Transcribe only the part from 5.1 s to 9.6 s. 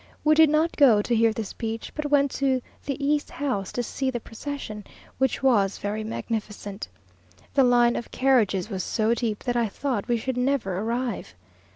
which was very magnificent. The line of carriages was so deep, that